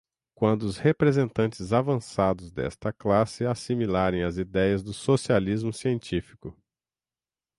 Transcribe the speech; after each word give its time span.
Quando 0.33 0.63
os 0.63 0.77
representantes 0.79 1.71
avançados 1.71 2.51
desta 2.51 2.91
classe 2.91 3.45
assimilarem 3.45 4.23
as 4.23 4.37
ideias 4.39 4.81
do 4.81 4.93
socialismo 4.95 5.71
científico 5.71 6.57